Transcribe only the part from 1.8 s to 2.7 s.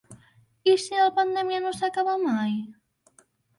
s’acaba mai?